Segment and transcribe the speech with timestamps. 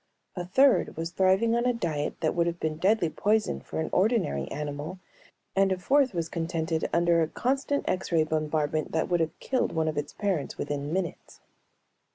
[0.35, 3.91] A third was thriving on a diet that would have been deadly poison for an
[3.93, 4.97] ordinary animal
[5.55, 9.73] and a fourth was contented under a constant X ray bombardment that would have killed
[9.73, 11.39] one of its parents within minutes.